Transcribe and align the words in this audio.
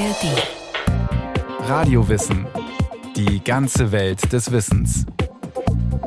ARD. 0.00 1.68
Radiowissen. 1.68 2.46
Die 3.16 3.44
ganze 3.44 3.92
Welt 3.92 4.32
des 4.32 4.50
Wissens. 4.50 5.04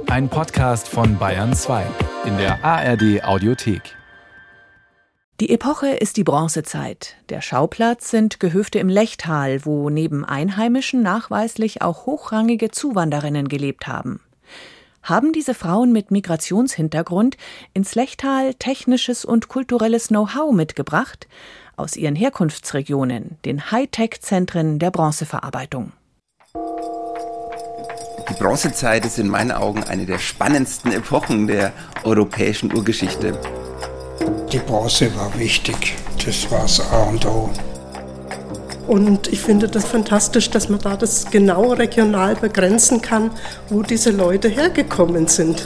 Ein 0.07 0.29
Podcast 0.29 0.87
von 0.87 1.19
Bayern 1.19 1.53
2 1.53 1.85
in 2.25 2.35
der 2.37 2.65
ARD 2.65 3.23
Audiothek. 3.23 3.95
Die 5.39 5.51
Epoche 5.51 5.89
ist 5.89 6.17
die 6.17 6.23
Bronzezeit. 6.23 7.17
Der 7.29 7.41
Schauplatz 7.41 8.09
sind 8.09 8.39
Gehöfte 8.39 8.79
im 8.79 8.89
Lechtal, 8.89 9.63
wo 9.63 9.91
neben 9.91 10.25
Einheimischen 10.25 11.03
nachweislich 11.03 11.83
auch 11.83 12.07
hochrangige 12.07 12.71
Zuwanderinnen 12.71 13.47
gelebt 13.47 13.85
haben. 13.85 14.21
Haben 15.03 15.33
diese 15.33 15.53
Frauen 15.53 15.91
mit 15.91 16.09
Migrationshintergrund 16.09 17.37
ins 17.75 17.93
Lechtal 17.93 18.55
technisches 18.55 19.23
und 19.23 19.49
kulturelles 19.49 20.07
Know-how 20.07 20.51
mitgebracht 20.51 21.27
aus 21.75 21.95
ihren 21.95 22.15
Herkunftsregionen, 22.15 23.37
den 23.45 23.71
Hightech-Zentren 23.71 24.79
der 24.79 24.91
Bronzeverarbeitung. 24.91 25.91
Die 28.29 28.33
Bronzezeit 28.35 29.05
ist 29.05 29.19
in 29.19 29.27
meinen 29.27 29.51
Augen 29.51 29.83
eine 29.83 30.05
der 30.05 30.19
spannendsten 30.19 30.91
Epochen 30.91 31.47
der 31.47 31.73
europäischen 32.03 32.73
Urgeschichte. 32.73 33.37
Die 34.51 34.59
Bronze 34.59 35.15
war 35.15 35.37
wichtig, 35.37 35.95
das 36.23 36.49
war 36.49 36.61
das 36.61 36.79
A 36.79 37.03
und 37.03 37.25
O. 37.25 37.49
Und 38.87 39.27
ich 39.31 39.39
finde 39.39 39.67
das 39.67 39.85
fantastisch, 39.85 40.49
dass 40.49 40.69
man 40.69 40.79
da 40.79 40.97
das 40.97 41.29
genau 41.31 41.73
regional 41.73 42.35
begrenzen 42.35 43.01
kann, 43.01 43.31
wo 43.69 43.81
diese 43.81 44.11
Leute 44.11 44.49
hergekommen 44.49 45.27
sind. 45.27 45.65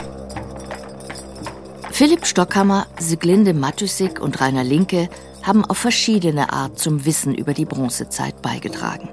Philipp 1.90 2.26
Stockhammer, 2.26 2.86
Siglinde 2.98 3.54
Matysik 3.54 4.20
und 4.20 4.40
Rainer 4.40 4.62
Linke 4.62 5.08
haben 5.48 5.64
auf 5.64 5.78
verschiedene 5.78 6.52
Art 6.52 6.78
zum 6.78 7.06
Wissen 7.06 7.34
über 7.34 7.54
die 7.54 7.64
Bronzezeit 7.64 8.42
beigetragen. 8.42 9.08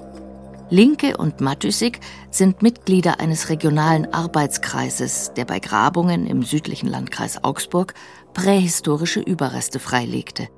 Linke 0.68 1.16
und 1.16 1.40
Matysik 1.40 2.00
sind 2.30 2.60
Mitglieder 2.60 3.20
eines 3.20 3.48
regionalen 3.48 4.12
Arbeitskreises, 4.12 5.32
der 5.34 5.46
bei 5.46 5.60
Grabungen 5.60 6.26
im 6.26 6.42
südlichen 6.42 6.88
Landkreis 6.88 7.42
Augsburg 7.42 7.94
prähistorische 8.34 9.20
Überreste 9.20 9.78
freilegte. 9.78 10.48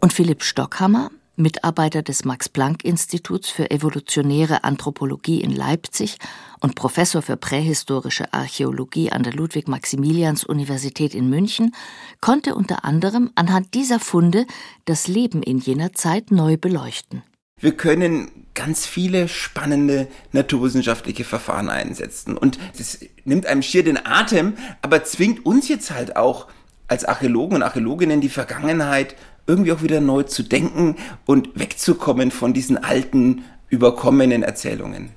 Und 0.00 0.12
Philipp 0.12 0.44
Stockhammer, 0.44 1.10
Mitarbeiter 1.36 2.02
des 2.02 2.24
Max-Planck-Instituts 2.24 3.48
für 3.48 3.70
evolutionäre 3.70 4.64
Anthropologie 4.64 5.40
in 5.40 5.50
Leipzig 5.50 6.18
und 6.60 6.74
Professor 6.74 7.22
für 7.22 7.36
prähistorische 7.36 8.32
Archäologie 8.32 9.10
an 9.10 9.22
der 9.22 9.32
Ludwig-Maximilians-Universität 9.32 11.14
in 11.14 11.28
München, 11.28 11.74
konnte 12.20 12.54
unter 12.54 12.84
anderem 12.84 13.30
anhand 13.34 13.74
dieser 13.74 14.00
Funde 14.00 14.46
das 14.84 15.08
Leben 15.08 15.42
in 15.42 15.58
jener 15.58 15.92
Zeit 15.92 16.30
neu 16.30 16.56
beleuchten. 16.56 17.22
Wir 17.60 17.76
können 17.76 18.46
ganz 18.54 18.86
viele 18.86 19.28
spannende 19.28 20.08
naturwissenschaftliche 20.32 21.24
Verfahren 21.24 21.68
einsetzen. 21.68 22.36
Und 22.36 22.58
das 22.76 23.00
nimmt 23.24 23.46
einem 23.46 23.62
schier 23.62 23.84
den 23.84 24.04
Atem, 24.04 24.54
aber 24.82 25.04
zwingt 25.04 25.46
uns 25.46 25.68
jetzt 25.68 25.90
halt 25.90 26.16
auch 26.16 26.48
als 26.88 27.04
Archäologen 27.04 27.56
und 27.56 27.62
Archäologinnen 27.62 28.20
die 28.20 28.28
Vergangenheit 28.28 29.16
irgendwie 29.46 29.72
auch 29.72 29.82
wieder 29.82 30.00
neu 30.00 30.22
zu 30.22 30.42
denken 30.42 30.96
und 31.26 31.58
wegzukommen 31.58 32.30
von 32.30 32.52
diesen 32.52 32.82
alten, 32.82 33.44
überkommenen 33.68 34.42
Erzählungen. 34.42 35.10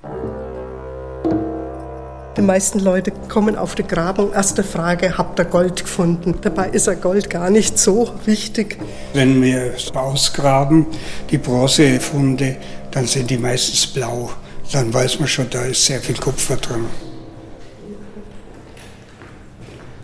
Die 2.37 2.43
meisten 2.43 2.79
Leute 2.79 3.11
kommen 3.29 3.55
auf 3.55 3.73
die 3.73 3.83
Grabung. 3.83 4.31
Erste 4.31 4.63
Frage, 4.63 5.17
habt 5.17 5.39
ihr 5.39 5.45
Gold 5.45 5.81
gefunden? 5.81 6.35
Dabei 6.41 6.69
ist 6.69 6.85
ja 6.85 6.93
Gold 6.93 7.31
gar 7.31 7.49
nicht 7.49 7.79
so 7.79 8.13
wichtig. 8.25 8.77
Wenn 9.13 9.41
wir 9.41 9.73
ausgraben, 9.95 10.85
die 11.31 11.39
Bronzefunde, 11.39 12.57
dann 12.91 13.07
sind 13.07 13.31
die 13.31 13.39
meistens 13.39 13.87
blau. 13.87 14.29
Dann 14.71 14.93
weiß 14.93 15.19
man 15.19 15.27
schon, 15.27 15.49
da 15.49 15.63
ist 15.63 15.83
sehr 15.83 15.99
viel 15.99 16.15
Kupfer 16.15 16.57
drin. 16.57 16.85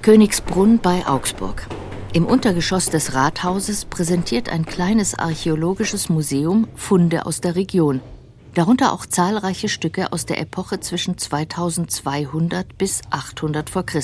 Königsbrunn 0.01 0.79
bei 0.79 1.05
Augsburg. 1.05 1.67
Im 2.13 2.27
Untergeschoss 2.27 2.91
des 2.91 3.15
Rathauses 3.15 3.85
präsentiert 3.85 4.47
ein 4.47 4.67
kleines 4.67 5.17
archäologisches 5.17 6.09
Museum 6.09 6.67
Funde 6.75 7.25
aus 7.25 7.41
der 7.41 7.55
Region, 7.55 8.01
darunter 8.53 8.93
auch 8.93 9.07
zahlreiche 9.07 9.67
Stücke 9.67 10.13
aus 10.13 10.27
der 10.27 10.39
Epoche 10.39 10.79
zwischen 10.79 11.17
2200 11.17 12.77
bis 12.77 13.01
800 13.09 13.67
v. 13.67 13.81
Chr., 13.81 14.01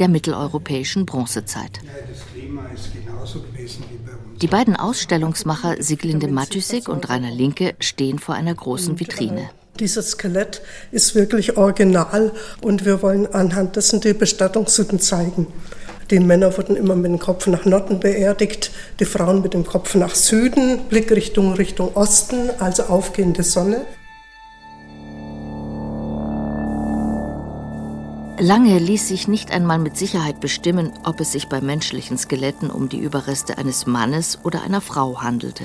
der 0.00 0.08
mitteleuropäischen 0.08 1.06
Bronzezeit. 1.06 1.78
Die 4.40 4.46
beiden 4.48 4.74
Ausstellungsmacher 4.74 5.80
Siglinde 5.80 6.26
Matysik 6.26 6.88
und 6.88 7.08
Rainer 7.08 7.30
Linke 7.30 7.76
stehen 7.78 8.18
vor 8.18 8.34
einer 8.34 8.54
großen 8.54 8.98
Vitrine. 8.98 9.48
Dieses 9.78 10.10
Skelett 10.10 10.60
ist 10.90 11.14
wirklich 11.14 11.56
original 11.56 12.32
und 12.60 12.84
wir 12.84 13.00
wollen 13.00 13.32
anhand 13.32 13.76
dessen 13.76 14.00
die 14.00 14.12
Bestattungssitten 14.12 14.98
zeigen. 14.98 15.46
Die 16.12 16.20
Männer 16.20 16.54
wurden 16.58 16.76
immer 16.76 16.94
mit 16.94 17.10
dem 17.10 17.18
Kopf 17.18 17.46
nach 17.46 17.64
Norden 17.64 17.98
beerdigt, 17.98 18.70
die 19.00 19.06
Frauen 19.06 19.40
mit 19.40 19.54
dem 19.54 19.64
Kopf 19.64 19.94
nach 19.94 20.14
Süden, 20.14 20.80
Blickrichtung 20.90 21.54
Richtung 21.54 21.96
Osten, 21.96 22.50
also 22.58 22.82
aufgehende 22.82 23.42
Sonne. 23.42 23.86
Lange 28.38 28.78
ließ 28.78 29.08
sich 29.08 29.26
nicht 29.26 29.52
einmal 29.52 29.78
mit 29.78 29.96
Sicherheit 29.96 30.38
bestimmen, 30.38 30.92
ob 31.02 31.18
es 31.20 31.32
sich 31.32 31.48
bei 31.48 31.62
menschlichen 31.62 32.18
Skeletten 32.18 32.68
um 32.68 32.90
die 32.90 32.98
Überreste 32.98 33.56
eines 33.56 33.86
Mannes 33.86 34.38
oder 34.44 34.62
einer 34.64 34.82
Frau 34.82 35.22
handelte. 35.22 35.64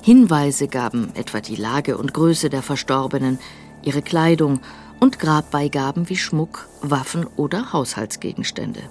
Hinweise 0.00 0.68
gaben 0.68 1.10
etwa 1.14 1.40
die 1.40 1.56
Lage 1.56 1.98
und 1.98 2.14
Größe 2.14 2.50
der 2.50 2.62
Verstorbenen, 2.62 3.40
ihre 3.82 4.02
Kleidung 4.02 4.60
und 5.00 5.18
Grabbeigaben 5.18 6.08
wie 6.08 6.16
Schmuck, 6.16 6.68
Waffen 6.82 7.26
oder 7.36 7.72
Haushaltsgegenstände. 7.72 8.82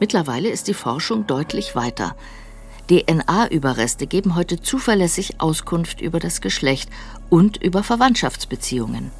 Mittlerweile 0.00 0.48
ist 0.48 0.66
die 0.66 0.74
Forschung 0.74 1.26
deutlich 1.26 1.76
weiter. 1.76 2.16
DNA-Überreste 2.88 4.06
geben 4.06 4.34
heute 4.34 4.60
zuverlässig 4.60 5.40
Auskunft 5.40 6.00
über 6.00 6.18
das 6.18 6.40
Geschlecht 6.40 6.90
und 7.28 7.62
über 7.62 7.84
Verwandtschaftsbeziehungen. 7.84 9.12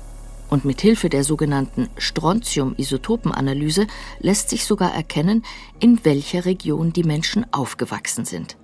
Und 0.49 0.65
mit 0.65 0.81
Hilfe 0.81 1.09
der 1.09 1.23
sogenannten 1.23 1.89
Strontium-Isotopenanalyse 1.97 3.87
lässt 4.19 4.51
sich 4.51 4.65
sogar 4.65 4.93
erkennen, 4.93 5.45
in 5.79 6.05
welcher 6.05 6.45
Region 6.45 6.93
die 6.93 7.05
Menschen 7.05 7.47
aufgewachsen 7.53 8.25
sind. 8.25 8.57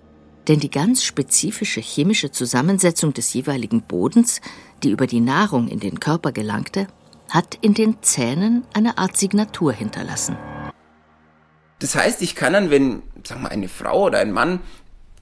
Denn 0.49 0.59
die 0.59 0.71
ganz 0.71 1.05
spezifische 1.05 1.81
chemische 1.81 2.33
Zusammensetzung 2.33 3.13
des 3.13 3.33
jeweiligen 3.35 3.83
Bodens, 3.83 4.41
die 4.83 4.91
über 4.91 5.07
die 5.07 5.21
Nahrung 5.21 5.69
in 5.69 5.79
den 5.79 6.01
Körper 6.01 6.33
gelangte, 6.33 6.89
hat 7.31 7.59
in 7.61 7.75
den 7.75 8.03
Zähnen 8.03 8.65
eine 8.73 8.99
Art 8.99 9.17
Signatur 9.17 9.73
hinterlassen. 9.73 10.37
Das 11.79 11.95
heißt, 11.95 12.23
ich 12.23 12.35
kann 12.35 12.55
dann, 12.55 12.71
wenn, 12.71 13.03
sagen 13.25 13.43
wir, 13.43 13.51
eine 13.51 13.69
Frau 13.69 14.05
oder 14.05 14.19
ein 14.19 14.33
Mann 14.33 14.61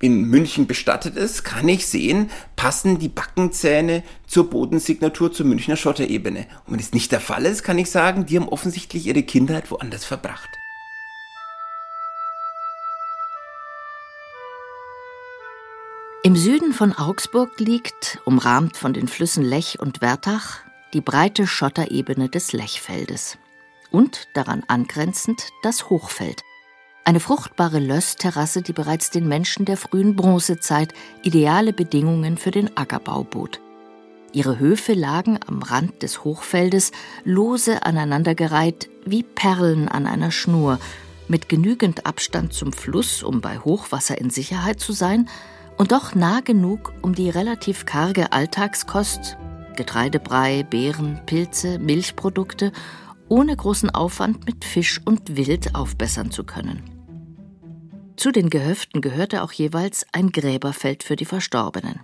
in 0.00 0.24
München 0.24 0.66
bestattet 0.66 1.16
ist, 1.16 1.44
kann 1.44 1.66
ich 1.68 1.86
sehen, 1.86 2.30
passen 2.56 2.98
die 2.98 3.08
Backenzähne 3.08 4.02
zur 4.26 4.50
Bodensignatur 4.50 5.32
zur 5.32 5.46
Münchner 5.46 5.76
Schotterebene. 5.76 6.40
Und 6.66 6.72
wenn 6.72 6.78
das 6.78 6.92
nicht 6.92 7.10
der 7.10 7.20
Fall 7.20 7.46
ist, 7.46 7.62
kann 7.62 7.78
ich 7.78 7.90
sagen, 7.90 8.26
die 8.26 8.38
haben 8.38 8.48
offensichtlich 8.48 9.06
ihre 9.06 9.22
Kindheit 9.22 9.70
woanders 9.70 10.04
verbracht. 10.04 10.48
Im 16.22 16.36
Süden 16.36 16.72
von 16.72 16.92
Augsburg 16.92 17.58
liegt, 17.58 18.18
umrahmt 18.24 18.76
von 18.76 18.94
den 18.94 19.08
Flüssen 19.08 19.44
Lech 19.44 19.78
und 19.80 20.00
Wertach, 20.00 20.60
die 20.94 21.02
breite 21.02 21.46
Schotterebene 21.46 22.28
des 22.28 22.52
Lechfeldes 22.52 23.38
und 23.94 24.26
daran 24.34 24.64
angrenzend 24.66 25.50
das 25.62 25.88
Hochfeld. 25.88 26.42
Eine 27.04 27.20
fruchtbare 27.20 27.78
Lössterrasse, 27.78 28.60
die 28.60 28.72
bereits 28.72 29.10
den 29.10 29.28
Menschen 29.28 29.66
der 29.66 29.76
frühen 29.76 30.16
Bronzezeit 30.16 30.92
ideale 31.22 31.72
Bedingungen 31.72 32.36
für 32.36 32.50
den 32.50 32.76
Ackerbau 32.76 33.22
bot. 33.22 33.60
Ihre 34.32 34.58
Höfe 34.58 34.94
lagen 34.94 35.38
am 35.46 35.62
Rand 35.62 36.02
des 36.02 36.24
Hochfeldes 36.24 36.90
lose 37.22 37.86
aneinandergereiht 37.86 38.90
wie 39.06 39.22
Perlen 39.22 39.88
an 39.88 40.06
einer 40.08 40.32
Schnur, 40.32 40.80
mit 41.28 41.48
genügend 41.48 42.04
Abstand 42.04 42.52
zum 42.52 42.72
Fluss, 42.72 43.22
um 43.22 43.40
bei 43.40 43.58
Hochwasser 43.58 44.18
in 44.18 44.28
Sicherheit 44.28 44.80
zu 44.80 44.92
sein, 44.92 45.28
und 45.76 45.92
doch 45.92 46.16
nah 46.16 46.40
genug, 46.40 46.92
um 47.00 47.14
die 47.14 47.30
relativ 47.30 47.86
karge 47.86 48.32
Alltagskost 48.32 49.36
Getreidebrei, 49.76 50.62
Beeren, 50.62 51.20
Pilze, 51.26 51.78
Milchprodukte 51.78 52.72
ohne 53.28 53.56
großen 53.56 53.90
Aufwand 53.90 54.46
mit 54.46 54.64
Fisch 54.64 55.00
und 55.04 55.36
Wild 55.36 55.74
aufbessern 55.74 56.30
zu 56.30 56.44
können. 56.44 56.82
Zu 58.16 58.30
den 58.30 58.50
Gehöften 58.50 59.00
gehörte 59.00 59.42
auch 59.42 59.52
jeweils 59.52 60.06
ein 60.12 60.30
Gräberfeld 60.30 61.02
für 61.02 61.16
die 61.16 61.24
Verstorbenen. 61.24 62.00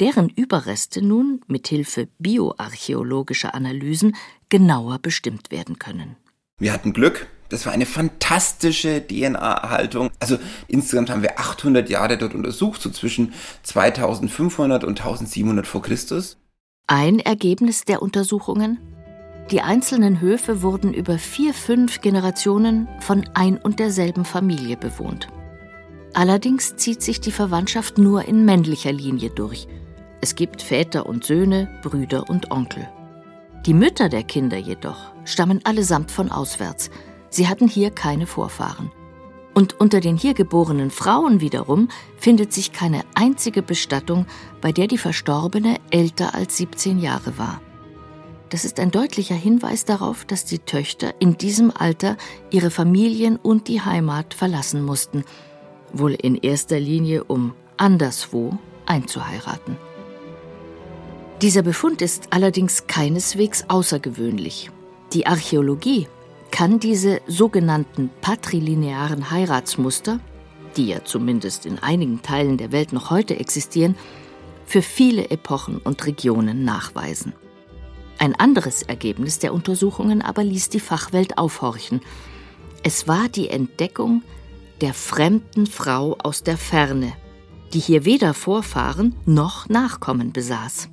Deren 0.00 0.30
Überreste 0.30 1.02
nun 1.02 1.42
mit 1.46 1.68
Hilfe 1.68 2.08
bioarchäologischer 2.18 3.54
Analysen 3.54 4.16
genauer 4.48 4.98
bestimmt 4.98 5.50
werden 5.50 5.78
können. 5.78 6.16
Wir 6.58 6.72
hatten 6.72 6.92
Glück, 6.92 7.28
Das 7.50 7.64
war 7.64 7.72
eine 7.72 7.86
fantastische 7.86 9.06
DNA-Erhaltung. 9.06 10.10
Also 10.20 10.38
insgesamt 10.66 11.08
haben 11.08 11.22
wir 11.22 11.38
800 11.38 11.88
Jahre 11.88 12.18
dort 12.18 12.34
untersucht, 12.34 12.82
so 12.82 12.90
zwischen 12.90 13.32
2500 13.62 14.84
und 14.84 15.00
1700 15.00 15.66
vor 15.66 15.82
Christus. 15.82 16.36
Ein 16.86 17.20
Ergebnis 17.20 17.84
der 17.84 18.02
Untersuchungen? 18.02 18.78
Die 19.50 19.62
einzelnen 19.62 20.20
Höfe 20.20 20.60
wurden 20.60 20.92
über 20.92 21.16
vier, 21.16 21.54
fünf 21.54 22.02
Generationen 22.02 22.86
von 23.00 23.24
ein 23.32 23.56
und 23.56 23.78
derselben 23.78 24.26
Familie 24.26 24.76
bewohnt. 24.76 25.28
Allerdings 26.12 26.76
zieht 26.76 27.02
sich 27.02 27.20
die 27.20 27.32
Verwandtschaft 27.32 27.96
nur 27.96 28.26
in 28.26 28.44
männlicher 28.44 28.92
Linie 28.92 29.30
durch. 29.30 29.66
Es 30.20 30.34
gibt 30.34 30.60
Väter 30.60 31.06
und 31.06 31.24
Söhne, 31.24 31.68
Brüder 31.82 32.28
und 32.28 32.50
Onkel. 32.50 32.88
Die 33.64 33.72
Mütter 33.72 34.08
der 34.08 34.22
Kinder 34.22 34.58
jedoch 34.58 35.12
stammen 35.24 35.60
allesamt 35.64 36.10
von 36.10 36.30
auswärts. 36.30 36.90
Sie 37.30 37.48
hatten 37.48 37.68
hier 37.68 37.90
keine 37.90 38.26
Vorfahren. 38.26 38.90
Und 39.54 39.80
unter 39.80 40.00
den 40.00 40.16
hier 40.16 40.34
geborenen 40.34 40.90
Frauen 40.90 41.40
wiederum 41.40 41.88
findet 42.16 42.52
sich 42.52 42.72
keine 42.72 43.02
einzige 43.14 43.62
Bestattung, 43.62 44.26
bei 44.60 44.72
der 44.72 44.88
die 44.88 44.98
Verstorbene 44.98 45.76
älter 45.90 46.34
als 46.34 46.58
17 46.58 46.98
Jahre 46.98 47.38
war. 47.38 47.60
Das 48.50 48.64
ist 48.64 48.80
ein 48.80 48.90
deutlicher 48.90 49.34
Hinweis 49.34 49.84
darauf, 49.84 50.24
dass 50.24 50.44
die 50.44 50.58
Töchter 50.58 51.14
in 51.18 51.36
diesem 51.36 51.70
Alter 51.70 52.16
ihre 52.50 52.70
Familien 52.70 53.36
und 53.36 53.68
die 53.68 53.82
Heimat 53.82 54.32
verlassen 54.32 54.82
mussten, 54.82 55.24
wohl 55.92 56.12
in 56.12 56.34
erster 56.34 56.80
Linie 56.80 57.24
um 57.24 57.54
anderswo 57.76 58.58
einzuheiraten. 58.86 59.76
Dieser 61.42 61.62
Befund 61.62 62.02
ist 62.02 62.28
allerdings 62.30 62.86
keineswegs 62.86 63.64
außergewöhnlich. 63.68 64.70
Die 65.12 65.26
Archäologie 65.26 66.08
kann 66.50 66.80
diese 66.80 67.20
sogenannten 67.26 68.10
patrilinearen 68.20 69.30
Heiratsmuster, 69.30 70.20
die 70.76 70.88
ja 70.88 71.04
zumindest 71.04 71.66
in 71.66 71.78
einigen 71.78 72.22
Teilen 72.22 72.56
der 72.56 72.72
Welt 72.72 72.92
noch 72.92 73.10
heute 73.10 73.38
existieren, 73.38 73.94
für 74.66 74.82
viele 74.82 75.30
Epochen 75.30 75.78
und 75.78 76.04
Regionen 76.06 76.64
nachweisen. 76.64 77.34
Ein 78.18 78.34
anderes 78.34 78.82
Ergebnis 78.82 79.38
der 79.38 79.54
Untersuchungen 79.54 80.22
aber 80.22 80.42
ließ 80.42 80.70
die 80.70 80.80
Fachwelt 80.80 81.38
aufhorchen. 81.38 82.00
Es 82.82 83.06
war 83.06 83.28
die 83.28 83.48
Entdeckung 83.48 84.22
der 84.80 84.94
fremden 84.94 85.66
Frau 85.66 86.16
aus 86.22 86.42
der 86.42 86.56
Ferne, 86.56 87.12
die 87.72 87.80
hier 87.80 88.04
weder 88.04 88.34
Vorfahren 88.34 89.14
noch 89.24 89.68
Nachkommen 89.68 90.32
besaß. 90.32 90.88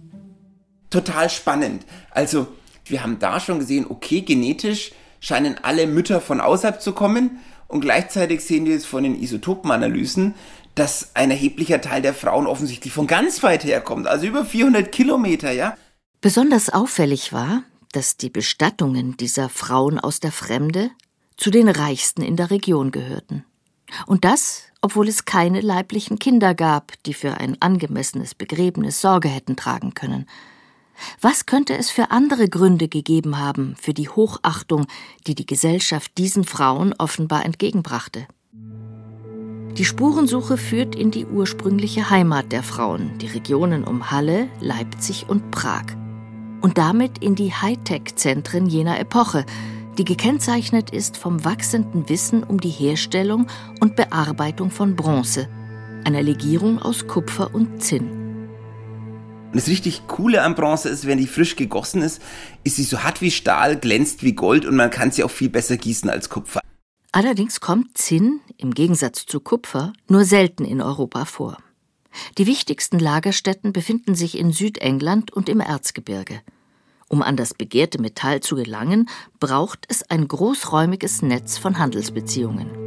Total 0.89 1.29
spannend. 1.29 1.85
Also, 2.11 2.47
wir 2.85 3.01
haben 3.01 3.17
da 3.19 3.39
schon 3.39 3.59
gesehen, 3.59 3.85
okay, 3.89 4.21
genetisch 4.21 4.91
scheinen 5.19 5.57
alle 5.63 5.87
Mütter 5.87 6.21
von 6.21 6.39
außerhalb 6.39 6.81
zu 6.81 6.93
kommen 6.93 7.39
und 7.67 7.81
gleichzeitig 7.81 8.41
sehen 8.41 8.65
wir 8.65 8.75
es 8.75 8.85
von 8.85 9.03
den 9.03 9.19
Isotopenanalysen, 9.19 10.35
dass 10.75 11.11
ein 11.15 11.31
erheblicher 11.31 11.81
Teil 11.81 12.01
der 12.01 12.13
Frauen 12.13 12.45
offensichtlich 12.47 12.93
von 12.93 13.07
ganz 13.07 13.41
weit 13.41 13.63
her 13.63 13.81
kommt, 13.81 14.07
also 14.07 14.27
über 14.27 14.45
400 14.45 14.91
Kilometer, 14.91 15.51
ja. 15.51 15.75
Besonders 16.25 16.71
auffällig 16.71 17.33
war, 17.33 17.61
dass 17.91 18.17
die 18.17 18.31
Bestattungen 18.31 19.15
dieser 19.15 19.47
Frauen 19.47 19.99
aus 19.99 20.19
der 20.19 20.31
Fremde 20.31 20.89
zu 21.37 21.51
den 21.51 21.69
reichsten 21.69 22.23
in 22.23 22.35
der 22.35 22.49
Region 22.49 22.89
gehörten. 22.89 23.45
Und 24.07 24.25
das, 24.25 24.63
obwohl 24.81 25.07
es 25.07 25.25
keine 25.25 25.61
leiblichen 25.61 26.17
Kinder 26.17 26.55
gab, 26.55 26.93
die 27.03 27.13
für 27.13 27.37
ein 27.37 27.61
angemessenes 27.61 28.33
Begräbnis 28.33 29.01
Sorge 29.01 29.27
hätten 29.27 29.55
tragen 29.55 29.93
können. 29.93 30.25
Was 31.21 31.45
könnte 31.45 31.77
es 31.77 31.91
für 31.91 32.09
andere 32.09 32.49
Gründe 32.49 32.87
gegeben 32.87 33.37
haben 33.37 33.75
für 33.79 33.93
die 33.93 34.09
Hochachtung, 34.09 34.87
die 35.27 35.35
die 35.35 35.45
Gesellschaft 35.45 36.17
diesen 36.17 36.43
Frauen 36.43 36.95
offenbar 36.97 37.45
entgegenbrachte? 37.45 38.25
Die 39.77 39.85
Spurensuche 39.85 40.57
führt 40.57 40.95
in 40.95 41.11
die 41.11 41.27
ursprüngliche 41.27 42.09
Heimat 42.09 42.51
der 42.51 42.63
Frauen, 42.63 43.15
die 43.19 43.27
Regionen 43.27 43.83
um 43.83 44.09
Halle, 44.09 44.49
Leipzig 44.59 45.29
und 45.29 45.51
Prag 45.51 45.85
und 46.65 46.79
damit 46.79 47.19
in 47.19 47.35
die 47.35 47.53
Hightech-Zentren 47.53 48.65
jener 48.65 48.99
Epoche, 48.99 49.45
die 49.99 50.03
gekennzeichnet 50.03 50.89
ist 50.89 51.15
vom 51.15 51.45
wachsenden 51.45 52.09
Wissen 52.09 52.41
um 52.41 52.59
die 52.59 52.71
Herstellung 52.71 53.45
und 53.81 53.95
Bearbeitung 53.95 54.71
von 54.71 54.95
Bronze, 54.95 55.47
einer 56.05 56.23
Legierung 56.23 56.79
aus 56.79 57.05
Kupfer 57.05 57.53
und 57.53 57.83
Zinn. 57.83 58.09
Und 59.51 59.53
das 59.53 59.67
richtig 59.67 60.07
Coole 60.07 60.41
an 60.41 60.55
Bronze 60.55 60.89
ist, 60.89 61.05
wenn 61.05 61.19
die 61.19 61.27
frisch 61.27 61.55
gegossen 61.55 62.01
ist, 62.01 62.19
ist 62.63 62.77
sie 62.77 62.83
so 62.83 63.03
hart 63.03 63.21
wie 63.21 63.29
Stahl, 63.29 63.77
glänzt 63.77 64.23
wie 64.23 64.33
Gold 64.33 64.65
und 64.65 64.75
man 64.75 64.89
kann 64.89 65.11
sie 65.11 65.23
auch 65.23 65.29
viel 65.29 65.49
besser 65.49 65.77
gießen 65.77 66.09
als 66.09 66.29
Kupfer. 66.29 66.61
Allerdings 67.11 67.59
kommt 67.59 67.95
Zinn, 67.95 68.39
im 68.57 68.73
Gegensatz 68.73 69.27
zu 69.27 69.39
Kupfer, 69.39 69.93
nur 70.07 70.25
selten 70.25 70.65
in 70.65 70.81
Europa 70.81 71.25
vor. 71.25 71.59
Die 72.39 72.47
wichtigsten 72.47 72.97
Lagerstätten 72.97 73.71
befinden 73.71 74.15
sich 74.15 74.35
in 74.35 74.51
Südengland 74.51 75.31
und 75.31 75.47
im 75.47 75.59
Erzgebirge. 75.59 76.41
Um 77.07 77.21
an 77.21 77.37
das 77.37 77.53
begehrte 77.53 78.01
Metall 78.01 78.39
zu 78.39 78.55
gelangen, 78.55 79.09
braucht 79.39 79.85
es 79.89 80.09
ein 80.09 80.27
großräumiges 80.27 81.21
Netz 81.21 81.57
von 81.57 81.77
Handelsbeziehungen. 81.77 82.85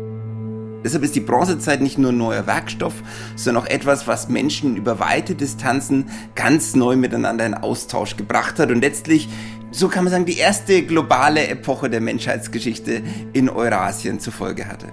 Deshalb 0.84 1.04
ist 1.04 1.14
die 1.14 1.20
Bronzezeit 1.20 1.80
nicht 1.80 1.98
nur 1.98 2.12
neuer 2.12 2.46
Werkstoff, 2.46 2.94
sondern 3.36 3.64
auch 3.64 3.68
etwas, 3.68 4.06
was 4.06 4.28
Menschen 4.28 4.76
über 4.76 5.00
weite 5.00 5.34
Distanzen 5.34 6.08
ganz 6.34 6.74
neu 6.74 6.96
miteinander 6.96 7.46
in 7.46 7.54
Austausch 7.54 8.16
gebracht 8.16 8.58
hat 8.58 8.70
und 8.70 8.80
letztlich, 8.80 9.28
so 9.70 9.88
kann 9.88 10.04
man 10.04 10.12
sagen, 10.12 10.26
die 10.26 10.38
erste 10.38 10.82
globale 10.82 11.46
Epoche 11.48 11.90
der 11.90 12.00
Menschheitsgeschichte 12.00 13.02
in 13.32 13.48
Eurasien 13.48 14.20
zur 14.20 14.32
Folge 14.32 14.66
hatte. 14.66 14.88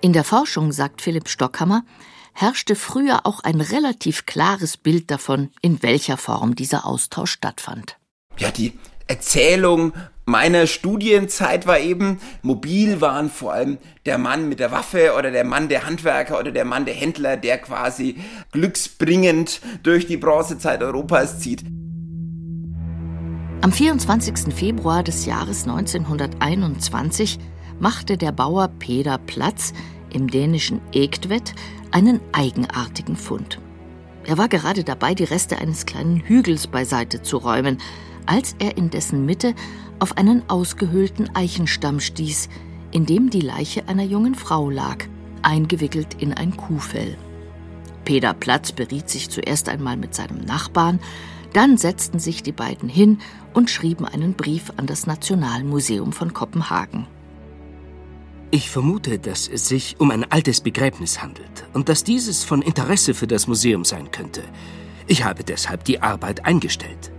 In 0.00 0.12
der 0.12 0.24
Forschung, 0.24 0.72
sagt 0.72 1.00
Philipp 1.00 1.28
Stockhammer, 1.28 1.82
herrschte 2.34 2.74
früher 2.74 3.26
auch 3.26 3.40
ein 3.40 3.60
relativ 3.60 4.26
klares 4.26 4.76
Bild 4.76 5.10
davon, 5.10 5.50
in 5.62 5.82
welcher 5.82 6.18
Form 6.18 6.54
dieser 6.54 6.84
Austausch 6.84 7.32
stattfand 7.32 7.96
ja, 8.38 8.50
die 8.50 8.72
Erzählung 9.06 9.92
meiner 10.26 10.66
Studienzeit 10.66 11.66
war 11.66 11.78
eben, 11.78 12.18
mobil 12.42 13.00
waren 13.00 13.28
vor 13.28 13.52
allem 13.52 13.78
der 14.06 14.16
Mann 14.18 14.48
mit 14.48 14.60
der 14.60 14.70
Waffe 14.70 15.14
oder 15.18 15.30
der 15.30 15.44
Mann 15.44 15.68
der 15.68 15.86
Handwerker 15.86 16.38
oder 16.38 16.50
der 16.50 16.64
Mann 16.64 16.86
der 16.86 16.94
Händler, 16.94 17.36
der 17.36 17.58
quasi 17.58 18.16
glücksbringend 18.52 19.60
durch 19.82 20.06
die 20.06 20.16
Bronzezeit 20.16 20.82
Europas 20.82 21.40
zieht. 21.40 21.64
Am 23.60 23.72
24. 23.72 24.54
Februar 24.54 25.02
des 25.02 25.26
Jahres 25.26 25.64
1921 25.66 27.38
machte 27.78 28.16
der 28.16 28.32
Bauer 28.32 28.68
Peter 28.78 29.18
Platz 29.18 29.72
im 30.12 30.28
dänischen 30.28 30.80
Egtvet 30.92 31.54
einen 31.90 32.20
eigenartigen 32.32 33.16
Fund. 33.16 33.60
Er 34.26 34.38
war 34.38 34.48
gerade 34.48 34.84
dabei, 34.84 35.14
die 35.14 35.24
Reste 35.24 35.58
eines 35.58 35.84
kleinen 35.86 36.20
Hügels 36.20 36.66
beiseite 36.66 37.22
zu 37.22 37.36
räumen, 37.36 37.78
als 38.26 38.54
er 38.58 38.76
in 38.76 38.90
dessen 38.90 39.26
Mitte 39.26 39.54
auf 39.98 40.16
einen 40.16 40.48
ausgehöhlten 40.48 41.34
Eichenstamm 41.34 42.00
stieß, 42.00 42.48
in 42.90 43.06
dem 43.06 43.30
die 43.30 43.40
Leiche 43.40 43.88
einer 43.88 44.04
jungen 44.04 44.34
Frau 44.34 44.70
lag, 44.70 45.04
eingewickelt 45.42 46.14
in 46.18 46.32
ein 46.32 46.56
Kuhfell. 46.56 47.16
Peter 48.04 48.34
Platz 48.34 48.72
beriet 48.72 49.08
sich 49.08 49.30
zuerst 49.30 49.68
einmal 49.68 49.96
mit 49.96 50.14
seinem 50.14 50.44
Nachbarn, 50.44 51.00
dann 51.52 51.76
setzten 51.78 52.18
sich 52.18 52.42
die 52.42 52.52
beiden 52.52 52.88
hin 52.88 53.18
und 53.52 53.70
schrieben 53.70 54.04
einen 54.06 54.34
Brief 54.34 54.72
an 54.76 54.86
das 54.86 55.06
Nationalmuseum 55.06 56.12
von 56.12 56.34
Kopenhagen. 56.34 57.06
Ich 58.50 58.70
vermute, 58.70 59.18
dass 59.18 59.48
es 59.48 59.68
sich 59.68 59.96
um 59.98 60.10
ein 60.10 60.30
altes 60.30 60.60
Begräbnis 60.60 61.22
handelt 61.22 61.66
und 61.72 61.88
dass 61.88 62.04
dieses 62.04 62.44
von 62.44 62.62
Interesse 62.62 63.14
für 63.14 63.26
das 63.26 63.46
Museum 63.48 63.84
sein 63.84 64.10
könnte. 64.10 64.42
Ich 65.06 65.24
habe 65.24 65.42
deshalb 65.42 65.84
die 65.84 66.02
Arbeit 66.02 66.44
eingestellt. 66.44 67.10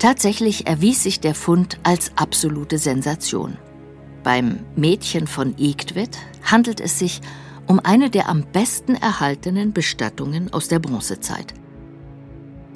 Tatsächlich 0.00 0.66
erwies 0.66 1.02
sich 1.02 1.20
der 1.20 1.34
Fund 1.34 1.78
als 1.82 2.12
absolute 2.16 2.78
Sensation. 2.78 3.58
Beim 4.24 4.60
Mädchen 4.74 5.26
von 5.26 5.54
Egtwit 5.58 6.16
handelt 6.42 6.80
es 6.80 6.98
sich 6.98 7.20
um 7.66 7.80
eine 7.80 8.08
der 8.08 8.30
am 8.30 8.46
besten 8.50 8.94
erhaltenen 8.94 9.74
Bestattungen 9.74 10.54
aus 10.54 10.68
der 10.68 10.78
Bronzezeit. 10.78 11.52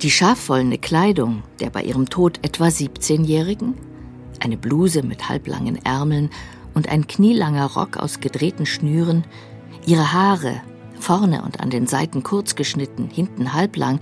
Die 0.03 0.11
schafwollene 0.11 0.77
Kleidung 0.77 1.43
der 1.61 1.71
bei 1.71 1.83
ihrem 1.83 2.11
Tod 2.11 2.41
etwa 2.43 2.67
17-Jährigen, 2.67 3.73
eine 4.41 4.59
Bluse 4.59 5.03
mit 5.03 5.27
halblangen 5.27 5.83
Ärmeln 5.83 6.29
und 6.75 6.91
ein 6.91 7.07
knielanger 7.07 7.73
Rock 7.73 7.97
aus 7.97 8.21
gedrehten 8.21 8.67
Schnüren, 8.67 9.25
ihre 9.87 10.13
Haare, 10.13 10.61
vorne 11.01 11.43
und 11.43 11.61
an 11.61 11.71
den 11.71 11.87
Seiten 11.87 12.23
kurz 12.23 12.55
geschnitten, 12.55 13.09
hinten 13.11 13.55
halblang, 13.55 14.01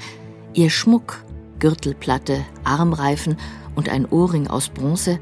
ihr 0.55 0.71
Schmuck 0.71 1.23
Gürtelplatte, 1.63 2.45
Armreifen 2.65 3.37
und 3.77 3.89
ein 3.89 4.05
Ohrring 4.05 4.49
aus 4.49 4.69
Bronze, 4.69 5.21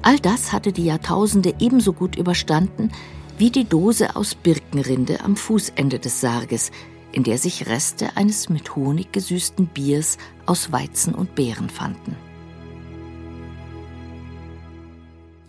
all 0.00 0.16
das 0.20 0.52
hatte 0.52 0.70
die 0.70 0.84
Jahrtausende 0.84 1.56
ebenso 1.58 1.92
gut 1.92 2.14
überstanden 2.14 2.92
wie 3.36 3.50
die 3.50 3.64
Dose 3.64 4.14
aus 4.14 4.36
Birkenrinde 4.36 5.24
am 5.24 5.34
Fußende 5.34 5.98
des 5.98 6.20
Sarges, 6.20 6.70
in 7.10 7.24
der 7.24 7.36
sich 7.36 7.66
Reste 7.66 8.16
eines 8.16 8.48
mit 8.48 8.76
Honig 8.76 9.12
gesüßten 9.12 9.66
Biers 9.66 10.18
aus 10.46 10.70
Weizen 10.70 11.16
und 11.16 11.34
Beeren 11.34 11.68
fanden. 11.68 12.14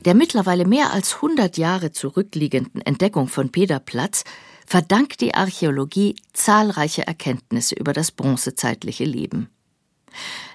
Der 0.03 0.15
mittlerweile 0.15 0.65
mehr 0.65 0.93
als 0.93 1.13
100 1.17 1.59
Jahre 1.59 1.91
zurückliegenden 1.91 2.81
Entdeckung 2.81 3.27
von 3.27 3.51
Peterplatz 3.51 4.23
verdankt 4.65 5.21
die 5.21 5.35
Archäologie 5.35 6.15
zahlreiche 6.33 7.05
Erkenntnisse 7.05 7.75
über 7.75 7.93
das 7.93 8.11
bronzezeitliche 8.11 9.05
Leben. 9.05 9.52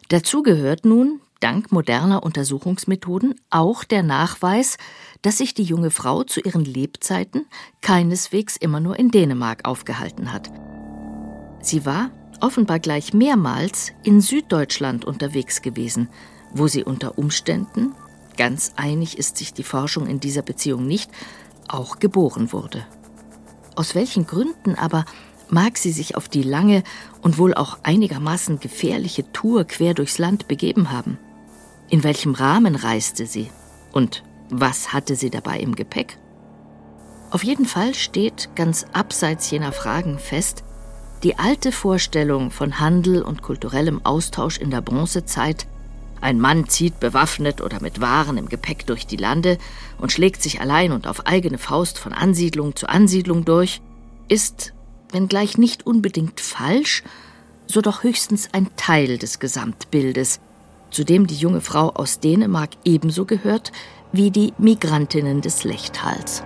Dazu 0.08 0.42
gehört 0.42 0.84
nun, 0.84 1.20
dank 1.40 1.70
moderner 1.72 2.22
Untersuchungsmethoden, 2.22 3.34
auch 3.50 3.84
der 3.84 4.02
Nachweis, 4.02 4.76
dass 5.22 5.38
sich 5.38 5.54
die 5.54 5.62
junge 5.62 5.90
Frau 5.90 6.22
zu 6.24 6.40
ihren 6.40 6.64
Lebzeiten 6.64 7.46
keineswegs 7.80 8.56
immer 8.56 8.80
nur 8.80 8.98
in 8.98 9.10
Dänemark 9.10 9.66
aufgehalten 9.66 10.32
hat. 10.32 10.50
Sie 11.60 11.84
war 11.84 12.10
offenbar 12.40 12.78
gleich 12.78 13.12
mehrmals 13.12 13.92
in 14.04 14.20
Süddeutschland 14.20 15.04
unterwegs 15.04 15.62
gewesen, 15.62 16.08
wo 16.52 16.68
sie 16.68 16.84
unter 16.84 17.18
Umständen, 17.18 17.94
ganz 18.36 18.72
einig 18.76 19.18
ist 19.18 19.36
sich 19.36 19.52
die 19.52 19.64
Forschung 19.64 20.06
in 20.06 20.20
dieser 20.20 20.42
Beziehung 20.42 20.86
nicht, 20.86 21.10
auch 21.68 21.98
geboren 21.98 22.52
wurde. 22.52 22.86
Aus 23.74 23.94
welchen 23.94 24.26
Gründen 24.26 24.74
aber 24.76 25.04
mag 25.50 25.78
sie 25.78 25.92
sich 25.92 26.16
auf 26.16 26.28
die 26.28 26.42
lange 26.42 26.82
und 27.22 27.38
wohl 27.38 27.54
auch 27.54 27.78
einigermaßen 27.82 28.60
gefährliche 28.60 29.30
Tour 29.32 29.64
quer 29.64 29.94
durchs 29.94 30.18
Land 30.18 30.48
begeben 30.48 30.90
haben? 30.90 31.18
In 31.90 32.04
welchem 32.04 32.34
Rahmen 32.34 32.76
reiste 32.76 33.26
sie? 33.26 33.50
Und 33.92 34.22
was 34.50 34.92
hatte 34.92 35.16
sie 35.16 35.30
dabei 35.30 35.60
im 35.60 35.74
Gepäck? 35.74 36.18
Auf 37.30 37.44
jeden 37.44 37.66
Fall 37.66 37.94
steht 37.94 38.50
ganz 38.54 38.86
abseits 38.92 39.50
jener 39.50 39.72
Fragen 39.72 40.18
fest, 40.18 40.64
die 41.22 41.38
alte 41.38 41.72
Vorstellung 41.72 42.50
von 42.50 42.78
Handel 42.78 43.22
und 43.22 43.42
kulturellem 43.42 44.04
Austausch 44.04 44.58
in 44.58 44.70
der 44.70 44.80
Bronzezeit 44.80 45.66
ein 46.20 46.40
Mann 46.40 46.68
zieht 46.68 46.98
bewaffnet 47.00 47.60
oder 47.60 47.80
mit 47.80 48.00
Waren 48.00 48.38
im 48.38 48.48
Gepäck 48.48 48.86
durch 48.86 49.06
die 49.06 49.16
Lande 49.16 49.58
und 49.98 50.12
schlägt 50.12 50.42
sich 50.42 50.60
allein 50.60 50.92
und 50.92 51.06
auf 51.06 51.26
eigene 51.26 51.58
Faust 51.58 51.98
von 51.98 52.12
Ansiedlung 52.12 52.74
zu 52.74 52.88
Ansiedlung 52.88 53.44
durch, 53.44 53.80
ist, 54.28 54.74
wenngleich 55.12 55.58
nicht 55.58 55.86
unbedingt 55.86 56.40
falsch, 56.40 57.02
so 57.66 57.80
doch 57.80 58.02
höchstens 58.02 58.48
ein 58.52 58.68
Teil 58.76 59.18
des 59.18 59.38
Gesamtbildes, 59.38 60.40
zu 60.90 61.04
dem 61.04 61.26
die 61.26 61.36
junge 61.36 61.60
Frau 61.60 61.90
aus 61.90 62.20
Dänemark 62.20 62.70
ebenso 62.84 63.24
gehört 63.24 63.72
wie 64.12 64.30
die 64.30 64.54
Migrantinnen 64.58 65.42
des 65.42 65.64
Lechthals. 65.64 66.42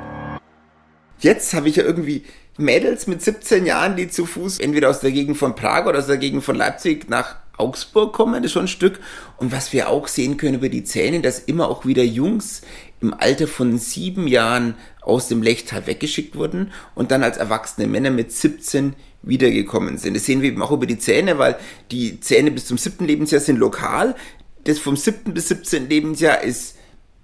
Jetzt 1.21 1.55
habe 1.55 1.69
ich 1.69 1.77
ja 1.77 1.85
irgendwie 1.85 2.25
Mädels 2.57 3.07
mit 3.07 3.23
17 3.23 3.65
Jahren, 3.65 3.97
die 3.97 4.09
zu 4.09 4.27
Fuß 4.27 4.59
entweder 4.59 4.91
aus 4.91 5.01
der 5.01 5.13
Gegend 5.13 5.37
von 5.37 5.55
Prag 5.55 5.87
oder 5.87 6.01
aus 6.01 6.09
der 6.09 6.19
Gegend 6.19 6.43
von 6.43 6.57
Leipzig 6.57 7.09
nach 7.09 7.37
Augsburg 7.57 8.13
kommen, 8.13 8.35
das 8.35 8.47
ist 8.47 8.53
schon 8.53 8.65
ein 8.65 8.69
Stück. 8.69 9.01
Und 9.37 9.53
was 9.53 9.73
wir 9.73 9.89
auch 9.89 10.09
sehen 10.09 10.37
können 10.37 10.57
über 10.57 10.69
die 10.69 10.85
Zähne, 10.85 11.21
dass 11.21 11.39
immer 11.39 11.69
auch 11.69 11.87
wieder 11.87 12.03
Jungs 12.03 12.63
im 13.03 13.15
Alter 13.15 13.47
von 13.47 13.79
sieben 13.79 14.27
Jahren 14.27 14.75
aus 15.01 15.29
dem 15.29 15.43
Lechtal 15.43 15.87
weggeschickt 15.87 16.37
wurden 16.37 16.73
und 16.95 17.11
dann 17.11 17.23
als 17.23 17.37
erwachsene 17.37 17.87
Männer 17.87 18.11
mit 18.11 18.33
17 18.33 18.95
wiedergekommen 19.23 19.99
sind. 19.99 20.15
Das 20.15 20.27
sehen 20.27 20.43
wir 20.43 20.51
eben 20.51 20.63
auch 20.63 20.73
über 20.73 20.87
die 20.87 20.99
Zähne, 20.99 21.39
weil 21.39 21.57
die 21.91 22.21
Zähne 22.21 22.51
bis 22.51 22.67
zum 22.67 22.79
siebten 22.79 23.05
Lebensjahr 23.05 23.41
sind 23.41 23.59
lokal. 23.59 24.15
Das 24.65 24.79
vom 24.79 24.97
siebten 24.97 25.35
bis 25.35 25.49
17. 25.49 25.89
Lebensjahr 25.89 26.43
ist 26.43 26.77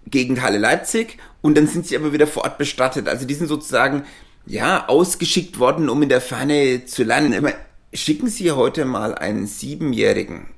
Gegend 0.06 0.42
Halle 0.42 0.58
Leipzig 0.58 1.18
und 1.42 1.56
dann 1.56 1.66
sind 1.66 1.86
sie 1.86 1.96
aber 1.96 2.12
wieder 2.12 2.26
vor 2.26 2.44
Ort 2.44 2.58
bestattet. 2.58 3.08
Also 3.08 3.26
die 3.26 3.34
sind 3.34 3.48
sozusagen 3.48 4.04
ja 4.46 4.88
ausgeschickt 4.88 5.58
worden, 5.58 5.88
um 5.88 6.02
in 6.02 6.08
der 6.08 6.20
Ferne 6.20 6.84
zu 6.86 7.04
lernen. 7.04 7.30
Meine, 7.42 7.56
schicken 7.92 8.28
Sie 8.28 8.50
heute 8.52 8.84
mal 8.84 9.14
einen 9.14 9.46
Siebenjährigen 9.46 10.48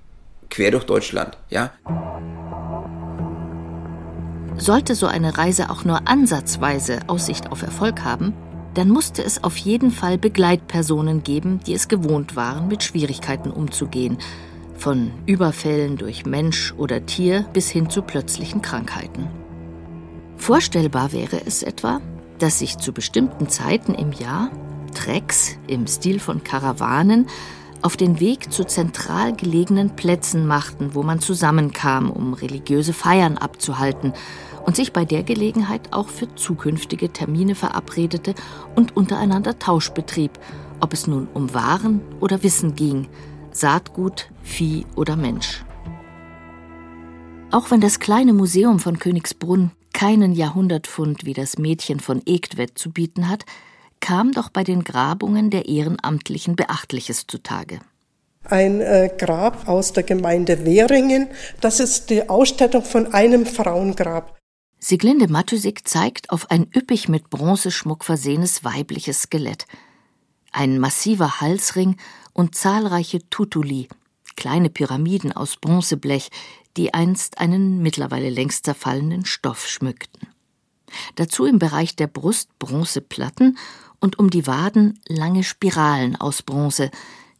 quer 0.49 0.71
durch 0.71 0.85
Deutschland, 0.85 1.39
ja? 1.49 1.73
Sollte 4.61 4.95
so 4.95 5.07
eine 5.07 5.39
Reise 5.39 5.71
auch 5.71 5.87
nur 5.87 6.07
ansatzweise 6.07 6.99
Aussicht 7.07 7.51
auf 7.51 7.63
Erfolg 7.63 8.05
haben, 8.05 8.35
dann 8.75 8.91
musste 8.91 9.25
es 9.25 9.43
auf 9.43 9.57
jeden 9.57 9.91
Fall 9.91 10.19
Begleitpersonen 10.19 11.23
geben, 11.23 11.61
die 11.67 11.73
es 11.73 11.89
gewohnt 11.89 12.37
waren, 12.37 12.69
mit 12.69 12.83
Schwierigkeiten 12.83 13.51
umzugehen, 13.51 14.19
von 14.77 15.13
Überfällen 15.25 15.97
durch 15.97 16.27
Mensch 16.27 16.75
oder 16.77 17.07
Tier 17.07 17.47
bis 17.55 17.71
hin 17.71 17.89
zu 17.89 18.03
plötzlichen 18.03 18.61
Krankheiten. 18.61 19.29
Vorstellbar 20.37 21.13
wäre 21.13 21.41
es 21.47 21.63
etwa, 21.63 22.03
dass 22.39 22.59
sich 22.59 22.77
zu 22.77 22.93
bestimmten 22.93 23.49
Zeiten 23.49 23.95
im 23.95 24.13
Jahr 24.13 24.51
Trecks 24.95 25.57
im 25.69 25.87
Stil 25.87 26.21
von 26.21 26.45
Karawanen 26.45 27.29
auf 27.83 27.97
den 27.97 28.21
Weg 28.21 28.53
zu 28.53 28.65
zentral 28.65 29.35
gelegenen 29.35 29.97
Plätzen 29.97 30.47
machten, 30.47 30.95
wo 30.95 31.03
man 31.03 31.21
zusammenkam, 31.21 32.11
um 32.11 32.35
religiöse 32.35 32.93
Feiern 32.93 33.39
abzuhalten 33.39 34.13
und 34.71 34.77
sich 34.77 34.93
bei 34.93 35.05
der 35.05 35.25
Gelegenheit 35.25 35.93
auch 35.93 36.09
für 36.09 36.33
zukünftige 36.37 37.13
Termine 37.13 37.57
verabredete 37.57 38.37
und 38.77 38.97
untereinander 38.97 39.59
Tausch 39.59 39.91
betrieb, 39.91 40.39
ob 40.79 40.93
es 40.93 41.09
nun 41.09 41.27
um 41.35 41.53
Waren 41.55 42.01
oder 42.21 42.45
Wissen 42.45 42.77
ging, 42.77 43.09
Saatgut, 43.51 44.31
Vieh 44.45 44.87
oder 44.95 45.17
Mensch. 45.17 45.65
Auch 47.51 47.73
wenn 47.73 47.81
das 47.81 47.99
kleine 47.99 48.33
Museum 48.33 48.79
von 48.79 49.01
Königsbrunn 49.01 49.73
keinen 49.93 50.31
Jahrhundertfund 50.31 51.25
wie 51.25 51.35
das 51.35 51.59
Mädchen 51.59 51.99
von 51.99 52.23
Egtwett 52.25 52.79
zu 52.79 52.93
bieten 52.93 53.29
hat, 53.29 53.47
kam 53.99 54.31
doch 54.31 54.51
bei 54.51 54.63
den 54.63 54.85
Grabungen 54.85 55.51
der 55.51 55.67
Ehrenamtlichen 55.67 56.55
Beachtliches 56.55 57.27
zutage. 57.27 57.81
Ein 58.45 58.81
äh, 58.81 59.11
Grab 59.19 59.67
aus 59.67 59.93
der 59.93 60.05
Gemeinde 60.05 60.65
Währingen, 60.65 61.27
das 61.61 61.81
ist 61.81 62.09
die 62.09 62.29
Ausstattung 62.29 62.85
von 62.85 63.13
einem 63.13 63.47
Frauengrab. 63.47 64.40
Sieglinde 64.83 65.29
Matysik 65.29 65.87
zeigt 65.87 66.31
auf 66.31 66.51
ein 66.51 66.67
üppig 66.75 67.07
mit 67.07 67.29
Bronzeschmuck 67.29 68.03
versehenes 68.03 68.65
weibliches 68.65 69.23
Skelett. 69.23 69.67
Ein 70.53 70.79
massiver 70.79 71.43
Halsring 71.43 71.99
und 72.33 72.55
zahlreiche 72.55 73.21
Tutuli, 73.29 73.89
kleine 74.37 74.71
Pyramiden 74.71 75.33
aus 75.33 75.59
Bronzeblech, 75.59 76.31
die 76.79 76.95
einst 76.95 77.39
einen 77.39 77.83
mittlerweile 77.83 78.31
längst 78.31 78.65
zerfallenen 78.65 79.27
Stoff 79.27 79.69
schmückten. 79.69 80.29
Dazu 81.17 81.45
im 81.45 81.59
Bereich 81.59 81.95
der 81.95 82.07
Brust 82.07 82.59
Bronzeplatten 82.59 83.59
und 84.01 84.19
um 84.19 84.31
die 84.31 84.47
Waden 84.47 84.99
lange 85.07 85.45
Spiralen 85.45 86.17
aus 86.17 86.41
Bronze, 86.43 86.91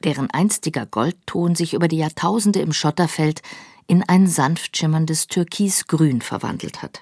deren 0.05 0.31
einstiger 0.31 0.85
Goldton 0.85 1.55
sich 1.55 1.73
über 1.73 1.89
die 1.89 1.99
Jahrtausende 1.99 2.61
im 2.61 2.75
Schotterfeld 2.75 3.41
in 3.87 4.03
ein 4.07 4.27
sanft 4.27 4.77
schimmerndes 4.77 5.27
Türkisgrün 5.27 6.21
verwandelt 6.21 6.83
hat. 6.83 7.01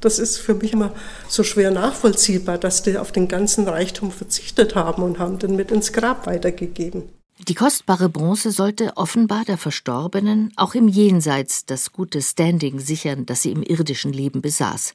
Das 0.00 0.18
ist 0.18 0.38
für 0.38 0.54
mich 0.54 0.72
immer 0.72 0.92
so 1.28 1.42
schwer 1.42 1.70
nachvollziehbar, 1.70 2.58
dass 2.58 2.82
die 2.82 2.98
auf 2.98 3.12
den 3.12 3.28
ganzen 3.28 3.68
Reichtum 3.68 4.10
verzichtet 4.10 4.74
haben 4.74 5.02
und 5.02 5.18
haben 5.18 5.38
den 5.38 5.56
mit 5.56 5.70
ins 5.70 5.92
Grab 5.92 6.26
weitergegeben. 6.26 7.04
Die 7.48 7.54
kostbare 7.54 8.08
Bronze 8.08 8.50
sollte 8.50 8.96
offenbar 8.96 9.44
der 9.46 9.56
Verstorbenen 9.56 10.52
auch 10.56 10.74
im 10.74 10.88
Jenseits 10.88 11.64
das 11.64 11.92
gute 11.92 12.20
Standing 12.20 12.78
sichern, 12.80 13.24
das 13.24 13.42
sie 13.42 13.52
im 13.52 13.62
irdischen 13.62 14.12
Leben 14.12 14.42
besaß 14.42 14.94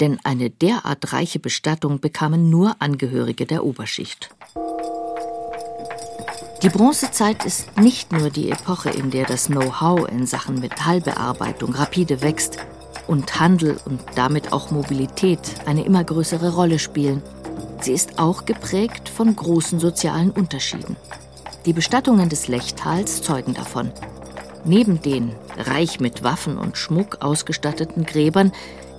denn 0.00 0.18
eine 0.24 0.50
derart 0.50 1.12
reiche 1.12 1.38
Bestattung 1.38 2.00
bekamen 2.00 2.50
nur 2.50 2.76
Angehörige 2.80 3.46
der 3.46 3.64
Oberschicht. 3.64 4.30
Die 6.62 6.70
Bronzezeit 6.70 7.44
ist 7.44 7.76
nicht 7.78 8.12
nur 8.12 8.30
die 8.30 8.50
Epoche, 8.50 8.90
in 8.90 9.10
der 9.10 9.26
das 9.26 9.46
Know-how 9.46 10.08
in 10.08 10.26
Sachen 10.26 10.60
Metallbearbeitung 10.60 11.74
rapide 11.74 12.22
wächst 12.22 12.58
und 13.06 13.40
Handel 13.40 13.76
und 13.84 14.00
damit 14.14 14.52
auch 14.52 14.70
Mobilität 14.70 15.40
eine 15.66 15.84
immer 15.84 16.04
größere 16.04 16.54
Rolle 16.54 16.78
spielen. 16.78 17.22
Sie 17.80 17.92
ist 17.92 18.18
auch 18.18 18.44
geprägt 18.44 19.08
von 19.08 19.34
großen 19.34 19.80
sozialen 19.80 20.30
Unterschieden. 20.30 20.96
Die 21.66 21.72
Bestattungen 21.72 22.28
des 22.28 22.48
Lechtals 22.48 23.22
zeugen 23.22 23.54
davon. 23.54 23.90
Neben 24.64 25.02
den 25.02 25.32
reich 25.58 26.00
mit 26.00 26.22
Waffen 26.22 26.56
und 26.56 26.78
Schmuck 26.78 27.18
ausgestatteten 27.20 28.04
Gräbern 28.04 28.52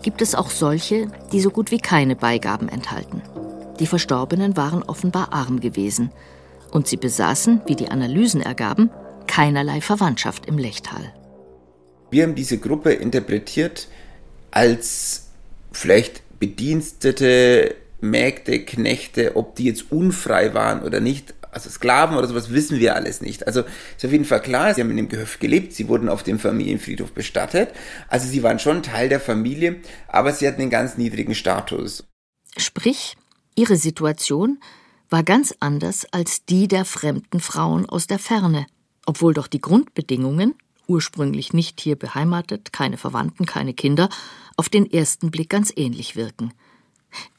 gibt 0.04 0.22
es 0.22 0.36
auch 0.36 0.52
solche, 0.52 1.08
die 1.32 1.42
so 1.42 1.50
gut 1.50 1.72
wie 1.72 1.80
keine 1.80 2.16
Beigaben 2.16 2.70
enthalten. 2.70 3.24
Die 3.80 3.88
Verstorbenen 3.88 4.56
waren 4.56 4.84
offenbar 4.84 5.34
arm 5.34 5.60
gewesen 5.60 6.12
und 6.72 6.88
sie 6.88 6.98
besaßen, 6.98 7.62
wie 7.66 7.76
die 7.76 7.90
Analysen 7.90 8.42
ergaben, 8.42 8.92
keinerlei 9.28 9.82
Verwandtschaft 9.82 10.46
im 10.46 10.58
Lechtal. 10.58 11.14
Wir 12.12 12.24
haben 12.24 12.36
diese 12.36 12.60
Gruppe 12.60 12.94
interpretiert 12.94 13.88
als 14.56 15.28
vielleicht 15.74 16.24
Bedienstete, 16.40 17.76
Mägde, 18.00 18.64
Knechte, 18.64 19.36
ob 19.36 19.56
die 19.56 19.66
jetzt 19.66 19.92
unfrei 19.92 20.54
waren 20.54 20.82
oder 20.84 21.02
nicht, 21.02 21.34
also 21.52 21.70
Sklaven 21.70 22.18
oder 22.18 22.28
sowas 22.28 22.52
wissen 22.52 22.80
wir 22.80 22.96
alles 22.96 23.22
nicht. 23.22 23.48
Also 23.48 23.62
ist 23.62 24.06
auf 24.06 24.12
jeden 24.12 24.26
Fall 24.26 24.42
klar, 24.42 24.74
sie 24.74 24.82
haben 24.82 24.92
in 24.92 24.98
dem 24.98 25.10
Gehöft 25.10 25.42
gelebt, 25.42 25.74
sie 25.74 25.90
wurden 25.90 26.08
auf 26.08 26.24
dem 26.24 26.40
Familienfriedhof 26.40 27.12
bestattet. 27.12 27.70
Also 28.08 28.28
sie 28.28 28.44
waren 28.44 28.60
schon 28.60 28.82
Teil 28.82 29.10
der 29.10 29.20
Familie, 29.20 29.82
aber 30.08 30.32
sie 30.32 30.48
hatten 30.48 30.62
einen 30.62 30.70
ganz 30.70 30.98
niedrigen 30.98 31.36
Status. 31.36 32.06
Sprich, 32.58 33.18
ihre 33.56 33.76
Situation 33.76 34.60
war 35.10 35.24
ganz 35.24 35.54
anders 35.60 36.06
als 36.12 36.46
die 36.46 36.70
der 36.70 36.86
fremden 36.86 37.42
Frauen 37.42 37.88
aus 37.88 38.08
der 38.08 38.20
Ferne, 38.20 38.68
obwohl 39.06 39.34
doch 39.34 39.48
die 39.48 39.62
Grundbedingungen 39.62 40.56
ursprünglich 40.88 41.54
nicht 41.54 41.82
hier 41.82 41.96
beheimatet, 41.96 42.74
keine 42.74 42.98
Verwandten, 42.98 43.46
keine 43.46 43.74
Kinder, 43.74 44.10
auf 44.56 44.70
den 44.70 44.90
ersten 44.90 45.32
Blick 45.32 45.50
ganz 45.50 45.72
ähnlich 45.76 46.16
wirken. 46.16 46.54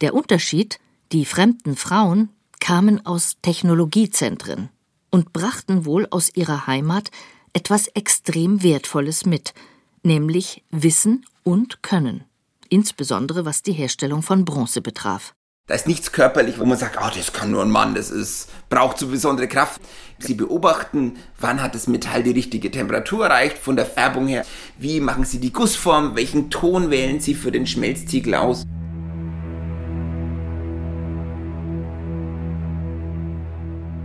Der 0.01 0.15
Unterschied, 0.15 0.79
die 1.13 1.25
fremden 1.25 1.77
Frauen 1.77 2.31
kamen 2.61 3.05
aus 3.05 3.37
Technologiezentren 3.43 4.71
und 5.11 5.33
brachten 5.33 5.85
wohl 5.85 6.07
aus 6.11 6.31
ihrer 6.35 6.67
Heimat 6.67 7.11
etwas 7.53 7.89
extrem 7.89 8.63
Wertvolles 8.63 9.25
mit, 9.25 9.55
nämlich 10.03 10.63
Wissen 10.71 11.25
und 11.43 11.83
Können, 11.83 12.25
insbesondere 12.69 13.45
was 13.45 13.63
die 13.63 13.73
Herstellung 13.73 14.23
von 14.23 14.45
Bronze 14.45 14.83
betraf. 14.83 15.35
Da 15.69 15.75
ist 15.75 15.89
nichts 15.89 16.13
körperlich, 16.13 16.61
wo 16.61 16.65
man 16.65 16.79
sagt, 16.79 16.97
oh, 16.97 17.11
das 17.13 17.33
kann 17.33 17.51
nur 17.51 17.61
ein 17.61 17.73
Mann, 17.73 17.97
das 17.97 18.09
ist, 18.09 18.49
braucht 18.69 18.99
so 18.99 19.09
besondere 19.09 19.49
Kraft. 19.49 19.81
Sie 20.17 20.35
beobachten, 20.35 21.17
wann 21.41 21.61
hat 21.61 21.75
das 21.75 21.89
Metall 21.89 22.23
die 22.23 22.31
richtige 22.31 22.71
Temperatur 22.71 23.27
erreicht, 23.27 23.59
von 23.59 23.75
der 23.75 23.85
Färbung 23.85 24.29
her, 24.29 24.47
wie 24.79 25.01
machen 25.01 25.25
Sie 25.25 25.41
die 25.41 25.53
Gussform, 25.53 26.15
welchen 26.15 26.51
Ton 26.51 26.93
wählen 26.93 27.19
Sie 27.19 27.35
für 27.35 27.51
den 27.51 27.67
Schmelztiegel 27.67 28.37
aus. 28.37 28.63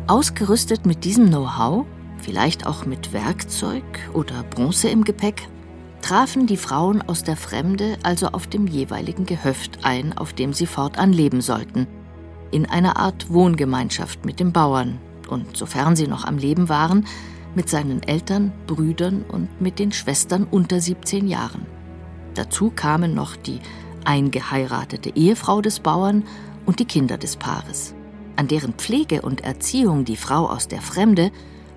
Ausgerüstet 0.08 0.88
mit 0.88 1.04
diesem 1.04 1.28
Know-how, 1.28 1.86
vielleicht 2.24 2.66
auch 2.66 2.88
mit 2.88 3.14
Werkzeug 3.14 3.84
oder 4.14 4.42
Bronze 4.50 4.90
im 4.90 5.04
Gepäck, 5.04 5.48
trafen 6.02 6.48
die 6.48 6.58
Frauen 6.58 7.02
aus 7.02 7.24
der 7.24 7.38
Fremde 7.38 7.98
also 8.04 8.28
auf 8.28 8.48
dem 8.48 8.68
jeweiligen 8.68 9.26
Gehöft 9.26 9.80
ein, 9.84 10.18
auf 10.18 10.34
dem 10.34 10.54
sie 10.54 10.66
fortan 10.66 11.14
leben 11.14 11.42
sollten, 11.42 11.88
in 12.52 12.66
einer 12.66 12.98
Art 12.98 13.32
Wohngemeinschaft 13.32 14.26
mit 14.26 14.40
den 14.40 14.52
Bauern 14.52 15.00
und, 15.30 15.56
sofern 15.56 15.96
sie 15.96 16.08
noch 16.08 16.26
am 16.26 16.38
Leben 16.38 16.70
waren, 16.70 17.06
mit 17.56 17.70
seinen 17.70 18.04
Eltern, 18.04 18.52
Brüdern 18.68 19.24
und 19.28 19.62
mit 19.62 19.80
den 19.80 19.92
Schwestern 19.92 20.46
unter 20.50 20.80
17 20.80 21.28
Jahren. 21.28 21.66
Dazu 22.34 22.72
kamen 22.72 23.14
noch 23.14 23.36
die 23.36 23.60
eingeheiratete 24.06 25.16
Ehefrau 25.16 25.62
des 25.62 25.80
Bauern 25.80 26.24
und 26.66 26.80
die 26.80 26.86
Kinder 26.86 27.18
des 27.18 27.36
Paares, 27.36 27.94
an 28.36 28.48
deren 28.48 28.74
Pflege 28.74 29.22
und 29.22 29.42
Erziehung 29.42 30.06
die 30.06 30.16
Frau 30.16 30.50
aus 30.50 30.68
der 30.68 30.82
Fremde 30.82 31.32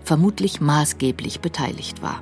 vermutlich 0.05 0.61
maßgeblich 0.61 1.41
beteiligt 1.41 2.03
war. 2.03 2.21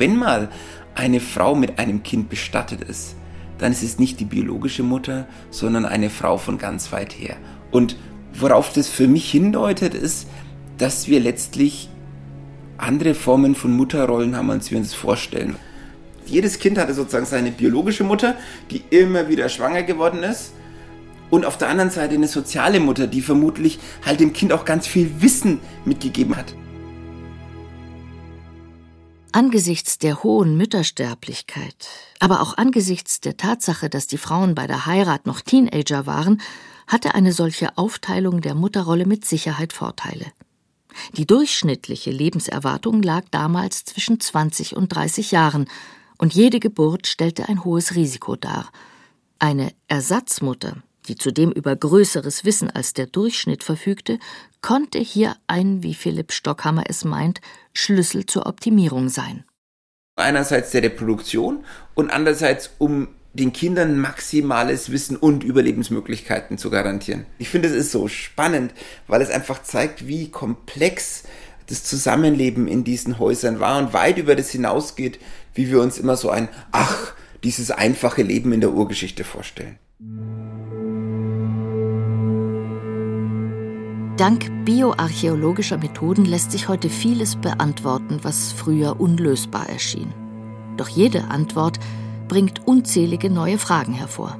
Wenn 0.00 0.16
mal 0.16 0.48
eine 0.94 1.20
Frau 1.20 1.54
mit 1.54 1.78
einem 1.78 2.02
Kind 2.02 2.30
bestattet 2.30 2.80
ist, 2.82 3.16
dann 3.58 3.70
ist 3.70 3.82
es 3.82 3.98
nicht 3.98 4.18
die 4.18 4.24
biologische 4.24 4.82
Mutter, 4.82 5.26
sondern 5.50 5.84
eine 5.84 6.08
Frau 6.08 6.38
von 6.38 6.56
ganz 6.56 6.90
weit 6.90 7.12
her. 7.12 7.36
Und 7.70 7.96
worauf 8.32 8.72
das 8.72 8.88
für 8.88 9.06
mich 9.06 9.30
hindeutet, 9.30 9.92
ist, 9.92 10.26
dass 10.78 11.06
wir 11.06 11.20
letztlich 11.20 11.90
andere 12.78 13.12
Formen 13.12 13.54
von 13.54 13.76
Mutterrollen 13.76 14.36
haben, 14.36 14.50
als 14.50 14.70
wir 14.70 14.78
uns 14.78 14.94
vorstellen. 14.94 15.56
Jedes 16.24 16.58
Kind 16.58 16.78
hatte 16.78 16.94
sozusagen 16.94 17.26
seine 17.26 17.50
biologische 17.50 18.02
Mutter, 18.02 18.36
die 18.70 18.82
immer 18.88 19.28
wieder 19.28 19.50
schwanger 19.50 19.82
geworden 19.82 20.22
ist. 20.22 20.54
Und 21.28 21.44
auf 21.44 21.58
der 21.58 21.68
anderen 21.68 21.90
Seite 21.90 22.14
eine 22.14 22.26
soziale 22.26 22.80
Mutter, 22.80 23.06
die 23.06 23.20
vermutlich 23.20 23.78
halt 24.06 24.20
dem 24.20 24.32
Kind 24.32 24.54
auch 24.54 24.64
ganz 24.64 24.86
viel 24.86 25.10
Wissen 25.20 25.58
mitgegeben 25.84 26.38
hat. 26.38 26.54
Angesichts 29.32 29.98
der 29.98 30.24
hohen 30.24 30.56
Müttersterblichkeit, 30.56 31.88
aber 32.18 32.40
auch 32.40 32.56
angesichts 32.56 33.20
der 33.20 33.36
Tatsache, 33.36 33.88
dass 33.88 34.08
die 34.08 34.18
Frauen 34.18 34.56
bei 34.56 34.66
der 34.66 34.86
Heirat 34.86 35.24
noch 35.24 35.40
Teenager 35.40 36.04
waren, 36.04 36.40
hatte 36.88 37.14
eine 37.14 37.32
solche 37.32 37.78
Aufteilung 37.78 38.40
der 38.40 38.56
Mutterrolle 38.56 39.06
mit 39.06 39.24
Sicherheit 39.24 39.72
Vorteile. 39.72 40.26
Die 41.16 41.26
durchschnittliche 41.26 42.10
Lebenserwartung 42.10 43.02
lag 43.02 43.24
damals 43.30 43.84
zwischen 43.84 44.18
20 44.18 44.74
und 44.74 44.88
30 44.88 45.30
Jahren, 45.30 45.66
und 46.18 46.34
jede 46.34 46.58
Geburt 46.58 47.06
stellte 47.06 47.48
ein 47.48 47.64
hohes 47.64 47.94
Risiko 47.94 48.34
dar. 48.34 48.70
Eine 49.38 49.72
Ersatzmutter, 49.86 50.82
die 51.06 51.14
zudem 51.14 51.52
über 51.52 51.74
größeres 51.76 52.44
Wissen 52.44 52.68
als 52.68 52.94
der 52.94 53.06
Durchschnitt 53.06 53.62
verfügte, 53.62 54.18
konnte 54.62 54.98
hier 54.98 55.36
ein, 55.46 55.82
wie 55.82 55.94
Philipp 55.94 56.32
Stockhammer 56.32 56.84
es 56.88 57.04
meint, 57.04 57.40
Schlüssel 57.72 58.26
zur 58.26 58.46
Optimierung 58.46 59.08
sein. 59.08 59.44
Einerseits 60.16 60.70
der 60.70 60.82
Reproduktion 60.82 61.64
und 61.94 62.10
andererseits 62.10 62.70
um 62.78 63.08
den 63.32 63.52
Kindern 63.52 63.98
maximales 63.98 64.90
Wissen 64.90 65.16
und 65.16 65.44
Überlebensmöglichkeiten 65.44 66.58
zu 66.58 66.68
garantieren. 66.68 67.26
Ich 67.38 67.48
finde, 67.48 67.68
es 67.68 67.74
ist 67.74 67.92
so 67.92 68.08
spannend, 68.08 68.72
weil 69.06 69.22
es 69.22 69.30
einfach 69.30 69.62
zeigt, 69.62 70.06
wie 70.08 70.30
komplex 70.30 71.24
das 71.68 71.84
Zusammenleben 71.84 72.66
in 72.66 72.82
diesen 72.82 73.20
Häusern 73.20 73.60
war 73.60 73.78
und 73.78 73.92
weit 73.92 74.18
über 74.18 74.34
das 74.34 74.50
hinausgeht, 74.50 75.20
wie 75.54 75.70
wir 75.70 75.80
uns 75.80 75.98
immer 75.98 76.16
so 76.16 76.30
ein, 76.30 76.48
ach, 76.72 77.14
dieses 77.44 77.70
einfache 77.70 78.22
Leben 78.22 78.52
in 78.52 78.60
der 78.60 78.72
Urgeschichte 78.72 79.22
vorstellen. 79.22 79.78
Dank 84.20 84.66
bioarchäologischer 84.66 85.78
Methoden 85.78 86.26
lässt 86.26 86.52
sich 86.52 86.68
heute 86.68 86.90
vieles 86.90 87.36
beantworten, 87.36 88.18
was 88.20 88.52
früher 88.52 89.00
unlösbar 89.00 89.66
erschien. 89.70 90.12
Doch 90.76 90.88
jede 90.88 91.28
Antwort 91.28 91.80
bringt 92.28 92.68
unzählige 92.68 93.30
neue 93.30 93.56
Fragen 93.56 93.94
hervor. 93.94 94.36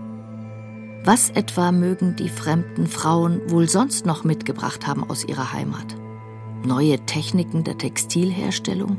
Was 1.02 1.30
etwa 1.30 1.72
mögen 1.72 2.14
die 2.14 2.28
fremden 2.28 2.88
Frauen 2.88 3.40
wohl 3.50 3.70
sonst 3.70 4.04
noch 4.04 4.22
mitgebracht 4.22 4.86
haben 4.86 5.02
aus 5.02 5.24
ihrer 5.24 5.54
Heimat? 5.54 5.96
Neue 6.62 6.98
Techniken 7.06 7.64
der 7.64 7.78
Textilherstellung, 7.78 8.98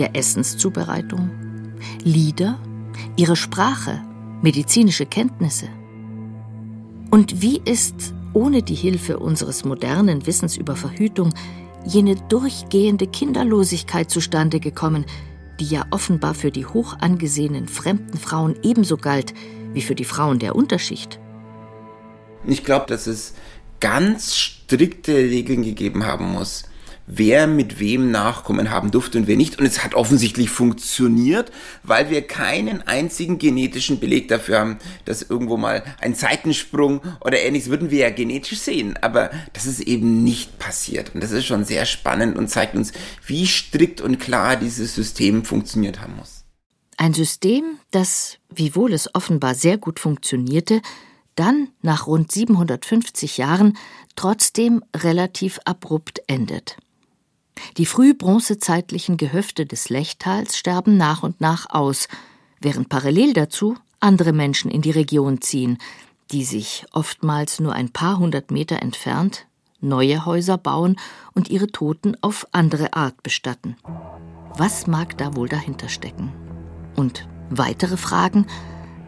der 0.00 0.16
Essenszubereitung, 0.16 1.30
Lieder, 2.02 2.58
ihre 3.14 3.36
Sprache, 3.36 4.02
medizinische 4.42 5.06
Kenntnisse? 5.06 5.68
Und 7.12 7.42
wie 7.42 7.60
ist 7.64 8.12
ohne 8.32 8.62
die 8.62 8.74
Hilfe 8.74 9.18
unseres 9.18 9.64
modernen 9.64 10.26
Wissens 10.26 10.56
über 10.56 10.76
Verhütung 10.76 11.34
jene 11.84 12.16
durchgehende 12.28 13.06
Kinderlosigkeit 13.06 14.10
zustande 14.10 14.60
gekommen, 14.60 15.04
die 15.58 15.66
ja 15.66 15.86
offenbar 15.90 16.34
für 16.34 16.50
die 16.50 16.66
hoch 16.66 16.96
angesehenen 17.00 17.68
fremden 17.68 18.18
Frauen 18.18 18.56
ebenso 18.62 18.96
galt 18.96 19.34
wie 19.72 19.82
für 19.82 19.94
die 19.94 20.04
Frauen 20.04 20.38
der 20.38 20.56
Unterschicht. 20.56 21.18
Ich 22.46 22.64
glaube, 22.64 22.86
dass 22.86 23.06
es 23.06 23.34
ganz 23.80 24.36
strikte 24.36 25.14
Regeln 25.14 25.62
gegeben 25.62 26.06
haben 26.06 26.32
muss 26.32 26.69
wer 27.12 27.46
mit 27.46 27.80
wem 27.80 28.10
Nachkommen 28.10 28.70
haben 28.70 28.90
durfte 28.90 29.18
und 29.18 29.26
wer 29.26 29.36
nicht. 29.36 29.58
Und 29.58 29.66
es 29.66 29.82
hat 29.84 29.94
offensichtlich 29.94 30.50
funktioniert, 30.50 31.50
weil 31.82 32.08
wir 32.10 32.22
keinen 32.22 32.82
einzigen 32.86 33.38
genetischen 33.38 33.98
Beleg 33.98 34.28
dafür 34.28 34.60
haben, 34.60 34.78
dass 35.04 35.22
irgendwo 35.22 35.56
mal 35.56 35.82
ein 36.00 36.14
Seitensprung 36.14 37.00
oder 37.20 37.40
ähnliches 37.40 37.68
würden 37.70 37.90
wir 37.90 38.00
ja 38.00 38.10
genetisch 38.10 38.60
sehen. 38.60 38.96
Aber 39.02 39.30
das 39.52 39.66
ist 39.66 39.80
eben 39.80 40.22
nicht 40.22 40.58
passiert. 40.58 41.14
Und 41.14 41.22
das 41.22 41.32
ist 41.32 41.46
schon 41.46 41.64
sehr 41.64 41.84
spannend 41.84 42.36
und 42.36 42.48
zeigt 42.48 42.76
uns, 42.76 42.92
wie 43.26 43.46
strikt 43.46 44.00
und 44.00 44.18
klar 44.18 44.56
dieses 44.56 44.94
System 44.94 45.44
funktioniert 45.44 46.00
haben 46.00 46.16
muss. 46.16 46.44
Ein 46.96 47.14
System, 47.14 47.78
das, 47.90 48.38
wiewohl 48.50 48.92
es 48.92 49.14
offenbar 49.14 49.54
sehr 49.54 49.78
gut 49.78 49.98
funktionierte, 49.98 50.82
dann 51.34 51.68
nach 51.80 52.06
rund 52.06 52.30
750 52.30 53.38
Jahren 53.38 53.78
trotzdem 54.16 54.84
relativ 54.94 55.58
abrupt 55.64 56.20
endet. 56.26 56.76
Die 57.76 57.86
frühbronzezeitlichen 57.86 59.16
Gehöfte 59.16 59.66
des 59.66 59.88
Lechtals 59.88 60.56
sterben 60.56 60.96
nach 60.96 61.22
und 61.22 61.40
nach 61.40 61.70
aus, 61.70 62.08
während 62.60 62.88
parallel 62.88 63.32
dazu 63.32 63.76
andere 64.00 64.32
Menschen 64.32 64.70
in 64.70 64.82
die 64.82 64.90
Region 64.90 65.40
ziehen, 65.40 65.78
die 66.30 66.44
sich 66.44 66.86
oftmals 66.92 67.60
nur 67.60 67.72
ein 67.72 67.90
paar 67.90 68.18
hundert 68.18 68.50
Meter 68.50 68.82
entfernt 68.82 69.46
neue 69.80 70.24
Häuser 70.26 70.58
bauen 70.58 70.96
und 71.34 71.48
ihre 71.48 71.68
Toten 71.68 72.16
auf 72.20 72.46
andere 72.52 72.94
Art 72.94 73.22
bestatten. 73.22 73.76
Was 74.56 74.86
mag 74.86 75.16
da 75.18 75.36
wohl 75.36 75.48
dahinter 75.48 75.88
stecken? 75.88 76.32
Und 76.96 77.28
weitere 77.50 77.96
Fragen, 77.96 78.46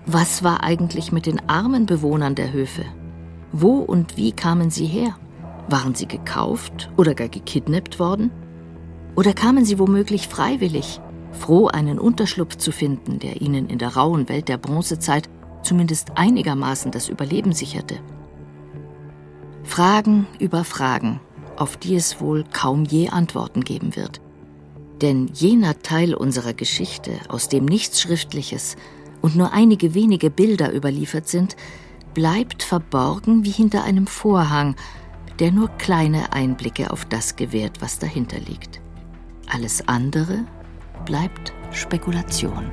was 0.07 0.43
war 0.43 0.63
eigentlich 0.63 1.13
mit 1.13 1.27
den 1.27 1.49
armen 1.49 1.87
Bewohnern 1.87 2.35
der 2.35 2.53
Höfe? 2.53 2.85
Wo 3.53 3.79
und 3.79 4.17
wie 4.17 4.33
kamen 4.33 4.71
sie 4.71 4.87
her? 4.87 5.17
Waren 5.69 5.95
sie 5.95 6.07
gekauft 6.07 6.91
oder 6.97 7.15
gar 7.15 7.29
gekidnappt 7.29 7.99
worden? 7.99 8.31
Oder 9.15 9.35
kamen 9.35 9.65
sie 9.65 9.79
womöglich 9.79 10.29
freiwillig, 10.29 11.01
froh 11.33 11.67
einen 11.67 11.99
Unterschlupf 11.99 12.57
zu 12.57 12.73
finden, 12.73 13.19
der 13.19 13.41
ihnen 13.41 13.69
in 13.69 13.79
der 13.79 13.97
rauen 13.97 14.29
Welt 14.29 14.49
der 14.49 14.59
Bronzezeit 14.59 15.29
zumindest 15.63 16.17
einigermaßen 16.17 16.91
das 16.91 17.09
Überleben 17.09 17.53
sicherte? 17.53 18.01
Fragen 19.65 20.27
über 20.39 20.65
Fragen, 20.65 21.21
auf 21.57 21.77
die 21.77 21.95
es 21.95 22.21
wohl 22.21 22.45
kaum 22.53 22.85
je 22.85 23.09
Antworten 23.09 23.63
geben 23.63 23.97
wird. 23.97 24.21
Denn 25.01 25.31
jener 25.33 25.81
Teil 25.83 26.15
unserer 26.15 26.53
Geschichte, 26.53 27.13
aus 27.29 27.49
dem 27.49 27.65
nichts 27.65 28.01
Schriftliches 28.01 28.77
und 29.21 29.37
nur 29.37 29.53
einige 29.53 29.95
wenige 29.95 30.31
Bilder 30.31 30.75
überliefert 30.75 31.29
sind, 31.29 31.57
bleibt 32.15 32.63
verborgen 32.63 33.45
wie 33.45 33.51
hinter 33.51 33.85
einem 33.85 34.07
Vorhang, 34.07 34.77
der 35.39 35.51
nur 35.51 35.69
kleine 35.69 36.33
Einblicke 36.33 36.91
auf 36.91 37.05
das 37.05 37.37
gewährt, 37.37 37.81
was 37.81 37.99
dahinter 37.99 38.39
liegt. 38.39 38.82
Alles 39.55 39.87
andere 39.87 40.47
bleibt 41.05 41.53
Spekulation. 41.73 42.71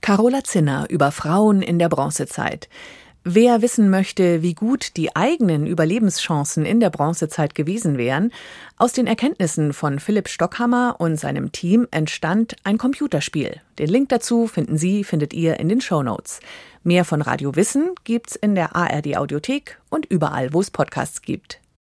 Carola 0.00 0.44
Zinner 0.44 0.86
über 0.88 1.10
Frauen 1.10 1.62
in 1.62 1.80
der 1.80 1.88
Bronzezeit. 1.88 2.68
Wer 3.24 3.60
wissen 3.60 3.90
möchte, 3.90 4.40
wie 4.40 4.54
gut 4.54 4.96
die 4.96 5.14
eigenen 5.16 5.66
Überlebenschancen 5.66 6.64
in 6.64 6.78
der 6.78 6.90
Bronzezeit 6.90 7.56
gewesen 7.56 7.98
wären, 7.98 8.32
aus 8.78 8.92
den 8.92 9.08
Erkenntnissen 9.08 9.72
von 9.72 9.98
Philipp 9.98 10.28
Stockhammer 10.28 10.94
und 10.98 11.16
seinem 11.16 11.50
Team 11.52 11.88
entstand 11.90 12.54
ein 12.62 12.78
Computerspiel. 12.78 13.60
Den 13.78 13.88
Link 13.88 14.08
dazu 14.10 14.46
finden 14.46 14.78
Sie, 14.78 15.02
findet 15.04 15.34
ihr 15.34 15.58
in 15.58 15.68
den 15.68 15.80
Show 15.80 16.02
Notes. 16.02 16.40
Mehr 16.82 17.04
von 17.04 17.20
Radio 17.20 17.54
Wissen 17.56 17.94
gibt's 18.04 18.36
in 18.36 18.54
der 18.54 18.74
ARD 18.74 19.16
Audiothek 19.18 19.78
und 19.90 20.06
überall, 20.06 20.54
wo 20.54 20.60
es 20.62 20.70
Podcasts 20.70 21.20
gibt. 21.20 21.59